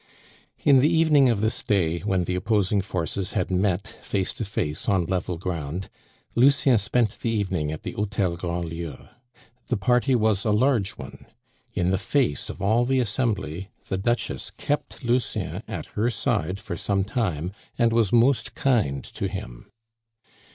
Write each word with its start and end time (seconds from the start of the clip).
In 0.65 0.79
the 0.79 0.89
evening 0.89 1.29
of 1.29 1.41
this 1.41 1.61
day, 1.61 1.99
when 1.99 2.23
the 2.23 2.33
opposing 2.33 2.81
forces 2.81 3.33
had 3.33 3.51
met 3.51 3.87
face 3.87 4.33
to 4.33 4.45
face 4.45 4.89
on 4.89 5.05
level 5.05 5.37
ground, 5.37 5.91
Lucien 6.33 6.79
spent 6.79 7.19
the 7.19 7.29
evening 7.29 7.71
at 7.71 7.83
the 7.83 7.91
Hotel 7.91 8.35
Grandlieu. 8.35 8.97
The 9.67 9.77
party 9.77 10.15
was 10.15 10.43
a 10.43 10.49
large 10.49 10.97
one. 10.97 11.27
In 11.75 11.91
the 11.91 11.99
face 11.99 12.49
of 12.49 12.63
all 12.63 12.83
the 12.83 12.99
assembly, 12.99 13.69
the 13.89 13.97
Duchess 13.99 14.49
kept 14.49 15.03
Lucien 15.03 15.61
at 15.67 15.85
her 15.93 16.09
side 16.09 16.59
for 16.59 16.75
some 16.75 17.03
time, 17.03 17.51
and 17.77 17.93
was 17.93 18.11
most 18.11 18.55
kind 18.55 19.03
to 19.03 19.27
him. 19.27 19.69